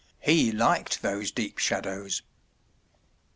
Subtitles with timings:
[0.19, 2.23] He liked those deep shadows.